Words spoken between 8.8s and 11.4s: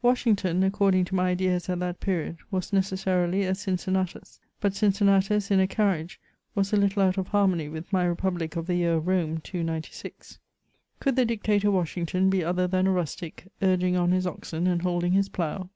of Rome, 296. Could the